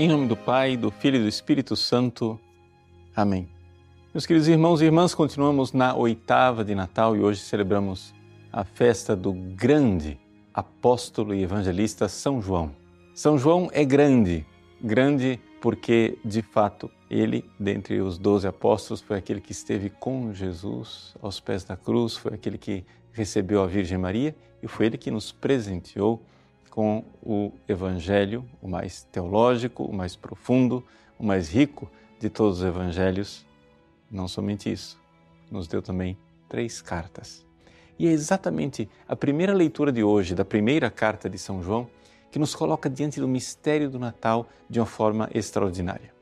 Em 0.00 0.06
nome 0.06 0.28
do 0.28 0.36
Pai, 0.36 0.76
do 0.76 0.92
Filho 0.92 1.16
e 1.16 1.22
do 1.22 1.26
Espírito 1.26 1.74
Santo. 1.74 2.38
Amém. 3.16 3.48
Meus 4.14 4.26
queridos 4.26 4.46
irmãos 4.46 4.80
e 4.80 4.84
irmãs, 4.84 5.12
continuamos 5.12 5.72
na 5.72 5.92
oitava 5.92 6.64
de 6.64 6.72
Natal 6.72 7.16
e 7.16 7.20
hoje 7.20 7.40
celebramos 7.40 8.14
a 8.52 8.62
festa 8.62 9.16
do 9.16 9.32
grande 9.32 10.16
apóstolo 10.54 11.34
e 11.34 11.42
evangelista 11.42 12.08
São 12.08 12.40
João. 12.40 12.70
São 13.12 13.36
João 13.36 13.68
é 13.72 13.84
grande, 13.84 14.46
grande 14.80 15.40
porque, 15.60 16.16
de 16.24 16.42
fato, 16.42 16.88
ele, 17.10 17.44
dentre 17.58 18.00
os 18.00 18.18
doze 18.18 18.46
apóstolos, 18.46 19.00
foi 19.00 19.18
aquele 19.18 19.40
que 19.40 19.50
esteve 19.50 19.90
com 19.90 20.32
Jesus 20.32 21.12
aos 21.20 21.40
pés 21.40 21.64
da 21.64 21.76
cruz, 21.76 22.16
foi 22.16 22.34
aquele 22.34 22.56
que 22.56 22.84
recebeu 23.10 23.64
a 23.64 23.66
Virgem 23.66 23.98
Maria 23.98 24.32
e 24.62 24.68
foi 24.68 24.86
ele 24.86 24.96
que 24.96 25.10
nos 25.10 25.32
presenteou 25.32 26.22
com 26.78 27.02
o 27.20 27.50
Evangelho, 27.66 28.44
o 28.62 28.68
mais 28.68 29.02
teológico, 29.10 29.82
o 29.82 29.92
mais 29.92 30.14
profundo, 30.14 30.84
o 31.18 31.26
mais 31.26 31.48
rico 31.48 31.90
de 32.20 32.30
todos 32.30 32.58
os 32.58 32.64
evangelhos. 32.64 33.44
Não 34.08 34.28
somente 34.28 34.70
isso, 34.70 34.96
nos 35.50 35.66
deu 35.66 35.82
também 35.82 36.16
três 36.48 36.80
cartas. 36.80 37.44
E 37.98 38.06
é 38.06 38.12
exatamente 38.12 38.88
a 39.08 39.16
primeira 39.16 39.52
leitura 39.52 39.90
de 39.90 40.04
hoje, 40.04 40.36
da 40.36 40.44
primeira 40.44 40.88
carta 40.88 41.28
de 41.28 41.36
São 41.36 41.64
João, 41.64 41.90
que 42.30 42.38
nos 42.38 42.54
coloca 42.54 42.88
diante 42.88 43.18
do 43.18 43.26
mistério 43.26 43.90
do 43.90 43.98
Natal 43.98 44.46
de 44.70 44.78
uma 44.78 44.86
forma 44.86 45.28
extraordinária. 45.34 46.14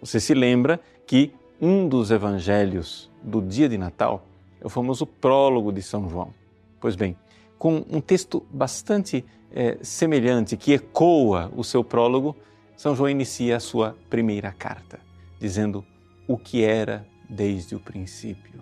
Você 0.00 0.18
se 0.18 0.32
lembra 0.32 0.80
que 1.06 1.34
um 1.60 1.86
dos 1.86 2.10
evangelhos 2.10 3.10
do 3.22 3.42
dia 3.42 3.68
de 3.68 3.76
Natal 3.76 4.24
é 4.58 4.66
o 4.66 4.70
famoso 4.70 5.04
prólogo 5.04 5.70
de 5.70 5.82
São 5.82 6.08
João. 6.08 6.32
Pois 6.80 6.96
bem, 6.96 7.14
com 7.58 7.84
um 7.90 8.00
texto 8.00 8.46
bastante 8.50 9.24
é, 9.50 9.78
semelhante, 9.82 10.56
que 10.56 10.72
ecoa 10.72 11.50
o 11.56 11.64
seu 11.64 11.82
prólogo, 11.82 12.36
São 12.76 12.94
João 12.94 13.10
inicia 13.10 13.56
a 13.56 13.60
sua 13.60 13.96
primeira 14.08 14.52
carta, 14.52 15.00
dizendo 15.40 15.84
o 16.26 16.38
que 16.38 16.62
era 16.62 17.06
desde 17.28 17.74
o 17.74 17.80
princípio. 17.80 18.60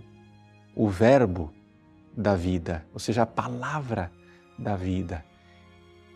O 0.75 0.89
Verbo 0.89 1.53
da 2.17 2.35
vida, 2.35 2.87
ou 2.93 2.99
seja, 2.99 3.23
a 3.23 3.27
palavra 3.27 4.11
da 4.59 4.75
vida. 4.75 5.25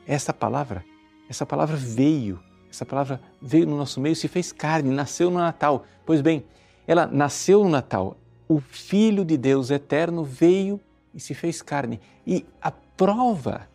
Essa 0.07 0.33
palavra, 0.33 0.85
essa 1.29 1.45
palavra 1.45 1.77
veio, 1.77 2.41
essa 2.71 2.87
palavra 2.87 3.21
veio 3.41 3.67
no 3.67 3.77
nosso 3.77 4.01
meio, 4.01 4.17
se 4.17 4.29
fez 4.29 4.51
carne, 4.51 4.91
nasceu 4.91 5.31
no 5.31 5.39
Natal. 5.39 5.85
Pois 6.07 6.21
bem, 6.21 6.45
ela 6.87 7.07
nasceu 7.07 7.63
no 7.63 7.69
Natal. 7.69 8.17
O 8.49 8.61
Filho 8.61 9.25
de 9.25 9.37
Deus 9.37 9.71
eterno 9.71 10.25
veio 10.25 10.81
e 11.15 11.21
se 11.21 11.35
fez 11.35 11.63
carne. 11.63 12.01
E 12.27 12.47
a 12.61 12.71
prova 12.71 13.69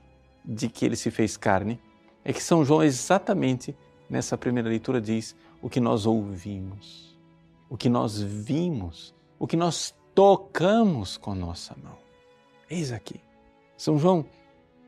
de 0.43 0.69
que 0.69 0.85
ele 0.85 0.95
se 0.95 1.11
fez 1.11 1.37
carne 1.37 1.79
é 2.23 2.33
que 2.33 2.41
São 2.41 2.63
João, 2.63 2.83
exatamente 2.83 3.75
nessa 4.09 4.37
primeira 4.37 4.69
leitura, 4.69 5.01
diz 5.01 5.35
o 5.61 5.69
que 5.69 5.79
nós 5.79 6.05
ouvimos, 6.05 7.17
o 7.69 7.77
que 7.77 7.89
nós 7.89 8.21
vimos, 8.21 9.13
o 9.39 9.47
que 9.47 9.57
nós 9.57 9.93
tocamos 10.13 11.17
com 11.17 11.35
nossa 11.35 11.75
mão. 11.81 11.97
Eis 12.69 12.91
aqui. 12.91 13.19
São 13.77 13.97
João, 13.97 14.25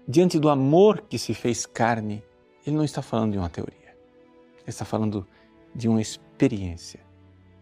diante 0.08 0.40
do 0.40 0.50
amor 0.50 1.02
que 1.02 1.20
se 1.20 1.34
fez 1.34 1.66
carne, 1.66 2.24
ele 2.66 2.76
não 2.76 2.84
está 2.84 3.02
falando 3.02 3.34
de 3.34 3.38
uma 3.38 3.50
teoria, 3.50 3.96
ele 4.56 4.68
está 4.68 4.86
falando 4.86 5.28
de 5.76 5.88
uma 5.88 6.02
experiência. 6.02 7.00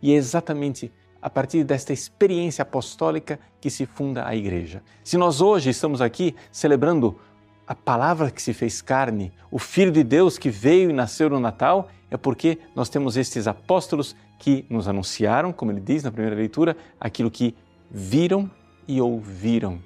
E 0.01 0.11
é 0.11 0.15
exatamente 0.15 0.91
a 1.25 1.29
partir 1.31 1.63
desta 1.63 1.91
experiência 1.91 2.61
apostólica 2.61 3.39
que 3.59 3.71
se 3.71 3.87
funda 3.87 4.27
a 4.27 4.35
igreja. 4.35 4.83
Se 5.03 5.17
nós 5.17 5.41
hoje 5.41 5.71
estamos 5.71 5.99
aqui 5.99 6.35
celebrando 6.51 7.19
a 7.65 7.73
palavra 7.73 8.29
que 8.29 8.39
se 8.39 8.53
fez 8.53 8.79
carne, 8.79 9.33
o 9.49 9.57
Filho 9.57 9.91
de 9.91 10.03
Deus 10.03 10.37
que 10.37 10.51
veio 10.51 10.91
e 10.91 10.93
nasceu 10.93 11.27
no 11.27 11.39
Natal, 11.39 11.89
é 12.11 12.15
porque 12.15 12.59
nós 12.75 12.89
temos 12.89 13.17
estes 13.17 13.47
apóstolos 13.47 14.15
que 14.37 14.67
nos 14.69 14.87
anunciaram, 14.87 15.51
como 15.51 15.71
ele 15.71 15.81
diz 15.81 16.03
na 16.03 16.11
primeira 16.11 16.35
leitura, 16.35 16.77
aquilo 16.99 17.31
que 17.31 17.55
viram 17.89 18.47
e 18.87 19.01
ouviram. 19.01 19.79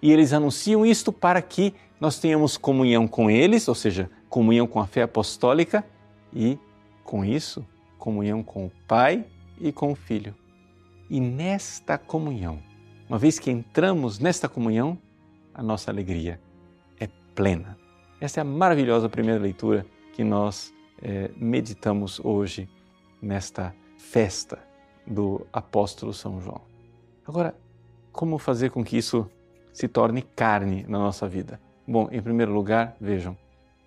E 0.00 0.10
eles 0.10 0.32
anunciam 0.32 0.86
isto 0.86 1.12
para 1.12 1.42
que 1.42 1.74
nós 2.00 2.18
tenhamos 2.18 2.56
comunhão 2.56 3.06
com 3.06 3.30
eles, 3.30 3.68
ou 3.68 3.74
seja, 3.74 4.10
comunhão 4.30 4.66
com 4.66 4.80
a 4.80 4.86
fé 4.86 5.02
apostólica 5.02 5.84
e, 6.32 6.58
com 7.04 7.26
isso, 7.26 7.62
comunhão 7.98 8.42
com 8.42 8.64
o 8.64 8.72
Pai 8.86 9.26
e 9.60 9.70
com 9.70 9.92
o 9.92 9.94
Filho. 9.94 10.34
E 11.10 11.20
nesta 11.20 11.96
comunhão, 11.96 12.58
uma 13.08 13.18
vez 13.18 13.38
que 13.38 13.50
entramos 13.50 14.18
nesta 14.18 14.48
comunhão, 14.48 14.98
a 15.54 15.62
nossa 15.62 15.90
alegria 15.90 16.40
plena. 17.38 17.78
Essa 18.20 18.40
é 18.40 18.42
a 18.42 18.44
maravilhosa 18.44 19.08
primeira 19.08 19.40
leitura 19.40 19.86
que 20.12 20.24
nós 20.24 20.74
é, 21.00 21.30
meditamos 21.36 22.18
hoje 22.24 22.68
nesta 23.22 23.72
festa 23.96 24.58
do 25.06 25.46
apóstolo 25.52 26.12
São 26.12 26.40
João. 26.40 26.60
Agora, 27.24 27.54
como 28.10 28.36
fazer 28.36 28.72
com 28.72 28.82
que 28.82 28.96
isso 28.96 29.30
se 29.72 29.86
torne 29.86 30.20
carne 30.20 30.84
na 30.88 30.98
nossa 30.98 31.28
vida? 31.28 31.60
Bom, 31.86 32.08
em 32.10 32.20
primeiro 32.20 32.52
lugar, 32.52 32.96
vejam, 33.00 33.38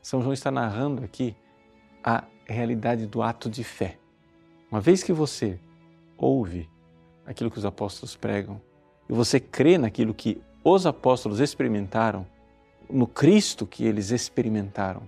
São 0.02 0.22
João 0.22 0.32
está 0.32 0.50
narrando 0.50 1.04
aqui 1.04 1.36
a 2.02 2.24
realidade 2.46 3.06
do 3.06 3.22
ato 3.22 3.50
de 3.50 3.66
fé. 3.66 3.98
Uma 4.72 4.80
vez 4.80 5.04
que 5.04 5.12
você 5.12 5.60
ouve 6.18 6.70
aquilo 7.26 7.52
que 7.52 7.58
os 7.58 7.66
apóstolos 7.66 8.16
pregam 8.16 8.62
e 9.12 9.14
você 9.14 9.42
crê 9.42 9.78
naquilo 9.78 10.14
que 10.14 10.42
os 10.64 10.86
apóstolos 10.86 11.42
experimentaram, 11.42 12.26
no 12.90 13.06
Cristo 13.06 13.68
que 13.68 13.84
eles 13.84 14.10
experimentaram, 14.10 15.04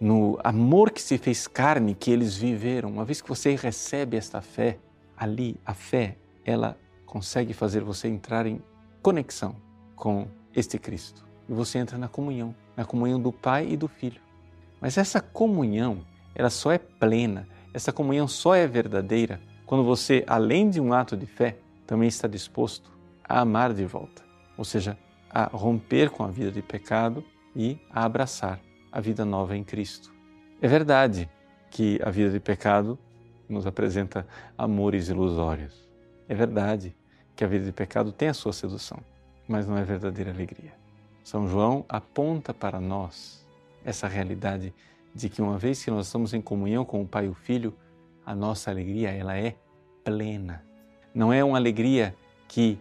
no 0.00 0.38
amor 0.44 0.92
que 0.92 1.02
se 1.02 1.18
fez 1.18 1.48
carne 1.48 1.92
que 1.92 2.12
eles 2.12 2.36
viveram. 2.36 2.88
Uma 2.88 3.04
vez 3.04 3.20
que 3.20 3.28
você 3.28 3.56
recebe 3.56 4.16
esta 4.16 4.40
fé, 4.40 4.78
ali 5.16 5.56
a 5.66 5.74
fé, 5.74 6.16
ela 6.44 6.78
consegue 7.04 7.52
fazer 7.52 7.82
você 7.82 8.06
entrar 8.06 8.46
em 8.46 8.62
conexão 9.02 9.56
com 9.96 10.28
este 10.54 10.78
Cristo. 10.78 11.24
E 11.48 11.52
você 11.52 11.78
entra 11.78 11.98
na 11.98 12.06
comunhão, 12.06 12.54
na 12.76 12.84
comunhão 12.84 13.20
do 13.20 13.32
Pai 13.32 13.68
e 13.68 13.76
do 13.76 13.88
Filho. 13.88 14.20
Mas 14.80 14.96
essa 14.96 15.20
comunhão, 15.20 16.06
ela 16.32 16.50
só 16.50 16.70
é 16.70 16.78
plena, 16.78 17.48
essa 17.74 17.92
comunhão 17.92 18.28
só 18.28 18.54
é 18.54 18.68
verdadeira 18.68 19.40
quando 19.72 19.84
você, 19.84 20.22
além 20.26 20.68
de 20.68 20.82
um 20.82 20.92
ato 20.92 21.16
de 21.16 21.24
fé, 21.24 21.56
também 21.86 22.06
está 22.06 22.28
disposto 22.28 22.92
a 23.24 23.40
amar 23.40 23.72
de 23.72 23.86
volta. 23.86 24.22
Ou 24.54 24.66
seja, 24.66 24.98
a 25.30 25.44
romper 25.44 26.10
com 26.10 26.22
a 26.22 26.28
vida 26.28 26.52
de 26.52 26.60
pecado 26.60 27.24
e 27.56 27.78
a 27.90 28.04
abraçar 28.04 28.60
a 28.92 29.00
vida 29.00 29.24
nova 29.24 29.56
em 29.56 29.64
Cristo. 29.64 30.12
É 30.60 30.68
verdade 30.68 31.26
que 31.70 31.98
a 32.04 32.10
vida 32.10 32.28
de 32.30 32.38
pecado 32.38 32.98
nos 33.48 33.66
apresenta 33.66 34.26
amores 34.58 35.08
ilusórios. 35.08 35.88
É 36.28 36.34
verdade 36.34 36.94
que 37.34 37.42
a 37.42 37.46
vida 37.46 37.64
de 37.64 37.72
pecado 37.72 38.12
tem 38.12 38.28
a 38.28 38.34
sua 38.34 38.52
sedução, 38.52 38.98
mas 39.48 39.66
não 39.66 39.78
é 39.78 39.84
verdadeira 39.84 40.30
alegria. 40.30 40.74
São 41.24 41.48
João 41.48 41.82
aponta 41.88 42.52
para 42.52 42.78
nós 42.78 43.42
essa 43.82 44.06
realidade 44.06 44.74
de 45.14 45.30
que 45.30 45.40
uma 45.40 45.56
vez 45.56 45.82
que 45.82 45.90
nós 45.90 46.08
estamos 46.08 46.34
em 46.34 46.42
comunhão 46.42 46.84
com 46.84 47.00
o 47.00 47.08
Pai 47.08 47.24
e 47.24 47.30
o 47.30 47.34
Filho, 47.34 47.74
a 48.24 48.34
nossa 48.34 48.70
alegria 48.70 49.10
ela 49.10 49.36
é 49.36 49.56
plena. 50.04 50.64
Não 51.14 51.32
é 51.32 51.42
uma 51.44 51.58
alegria 51.58 52.14
que 52.48 52.78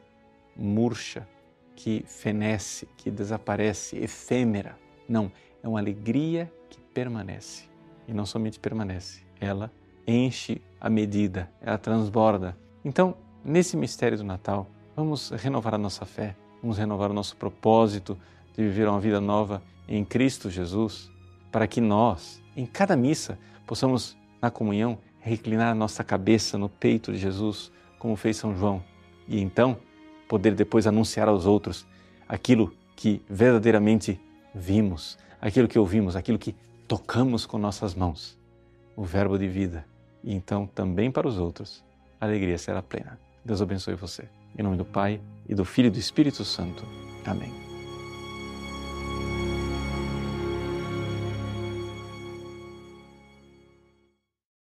murcha, 0.55 1.27
que 1.75 2.03
fenece, 2.07 2.87
que 2.97 3.09
desaparece, 3.09 3.97
efêmera. 3.97 4.77
Não, 5.07 5.31
é 5.63 5.67
uma 5.67 5.79
alegria 5.79 6.51
que 6.69 6.79
permanece. 6.93 7.69
E 8.07 8.13
não 8.13 8.25
somente 8.25 8.59
permanece, 8.59 9.23
ela 9.39 9.71
enche 10.05 10.61
a 10.79 10.89
medida, 10.89 11.49
ela 11.61 11.77
transborda. 11.77 12.57
Então, 12.83 13.15
nesse 13.43 13.77
mistério 13.77 14.17
do 14.17 14.23
Natal, 14.23 14.67
vamos 14.95 15.29
renovar 15.29 15.75
a 15.75 15.77
nossa 15.77 16.05
fé, 16.05 16.35
vamos 16.61 16.77
renovar 16.77 17.11
o 17.11 17.13
nosso 17.13 17.35
propósito 17.37 18.17
de 18.53 18.63
viver 18.63 18.87
uma 18.87 18.99
vida 18.99 19.21
nova 19.21 19.61
em 19.87 20.03
Cristo 20.03 20.49
Jesus, 20.49 21.09
para 21.51 21.67
que 21.67 21.81
nós, 21.81 22.41
em 22.55 22.65
cada 22.65 22.95
missa, 22.95 23.37
possamos, 23.65 24.17
na 24.41 24.49
comunhão, 24.49 24.97
reclinar 25.21 25.71
a 25.71 25.75
nossa 25.75 26.03
cabeça 26.03 26.57
no 26.57 26.67
peito 26.67 27.11
de 27.11 27.17
Jesus, 27.17 27.71
como 27.97 28.15
fez 28.15 28.37
São 28.37 28.55
João. 28.55 28.83
E 29.27 29.39
então, 29.39 29.77
poder 30.27 30.55
depois 30.55 30.87
anunciar 30.87 31.27
aos 31.27 31.45
outros 31.45 31.85
aquilo 32.27 32.73
que 32.95 33.21
verdadeiramente 33.29 34.19
vimos, 34.53 35.17
aquilo 35.39 35.67
que 35.67 35.79
ouvimos, 35.79 36.15
aquilo 36.15 36.39
que 36.39 36.55
tocamos 36.87 37.45
com 37.45 37.57
nossas 37.57 37.93
mãos, 37.93 38.37
o 38.95 39.03
Verbo 39.03 39.37
de 39.37 39.47
vida. 39.47 39.85
E 40.23 40.33
então 40.33 40.67
também 40.67 41.11
para 41.11 41.27
os 41.27 41.37
outros 41.37 41.83
a 42.19 42.25
alegria 42.25 42.57
será 42.57 42.81
plena. 42.81 43.19
Deus 43.43 43.61
abençoe 43.61 43.95
você. 43.95 44.29
Em 44.57 44.61
nome 44.61 44.77
do 44.77 44.85
Pai 44.85 45.19
e 45.47 45.55
do 45.55 45.65
Filho 45.65 45.87
e 45.87 45.91
do 45.91 45.99
Espírito 45.99 46.43
Santo. 46.43 46.85
Amém. 47.25 47.70